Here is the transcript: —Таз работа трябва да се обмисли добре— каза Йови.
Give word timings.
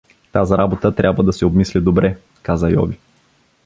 —Таз 0.31 0.51
работа 0.51 0.95
трябва 0.95 1.23
да 1.23 1.33
се 1.33 1.45
обмисли 1.45 1.81
добре— 1.81 2.17
каза 2.43 2.69
Йови. 2.69 2.99